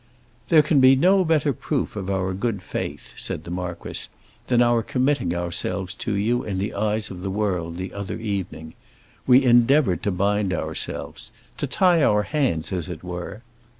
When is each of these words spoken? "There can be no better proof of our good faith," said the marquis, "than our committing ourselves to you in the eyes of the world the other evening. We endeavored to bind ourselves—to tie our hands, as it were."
"There 0.49 0.63
can 0.63 0.79
be 0.79 0.95
no 0.95 1.23
better 1.23 1.53
proof 1.53 1.95
of 1.95 2.09
our 2.09 2.33
good 2.33 2.63
faith," 2.63 3.13
said 3.17 3.43
the 3.43 3.51
marquis, 3.51 4.09
"than 4.47 4.59
our 4.59 4.81
committing 4.81 5.35
ourselves 5.35 5.93
to 6.01 6.15
you 6.15 6.43
in 6.43 6.57
the 6.57 6.73
eyes 6.73 7.11
of 7.11 7.21
the 7.21 7.29
world 7.29 7.77
the 7.77 7.93
other 7.93 8.17
evening. 8.17 8.73
We 9.27 9.43
endeavored 9.45 10.01
to 10.01 10.11
bind 10.11 10.53
ourselves—to 10.53 11.67
tie 11.67 12.01
our 12.03 12.23
hands, 12.23 12.73
as 12.73 12.89
it 12.89 13.03
were." 13.03 13.43